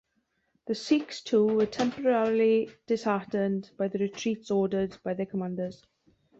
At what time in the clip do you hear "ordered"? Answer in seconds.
4.49-4.97